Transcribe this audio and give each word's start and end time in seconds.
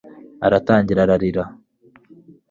Aratangira 0.45 1.01
arirahira 1.03 1.43